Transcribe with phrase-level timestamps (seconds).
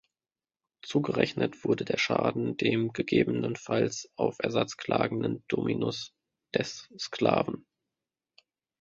[0.81, 6.15] Zugerechnet wurde der Schaden dem gegebenenfalls auf Ersatz klagenden "dominus"
[6.55, 7.67] (des Sklaven).